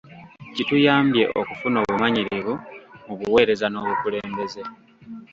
[0.55, 2.53] Kituyambye okufuna obumanyirivu
[3.05, 4.61] mu buweereza n'obukulembeze.